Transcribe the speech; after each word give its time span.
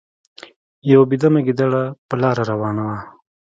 یو 0.91 1.01
بې 1.09 1.17
دمه 1.21 1.41
ګیدړه 1.47 1.83
په 2.07 2.15
لاره 2.21 2.43
روانه 2.51 2.83
وه. 2.87 2.99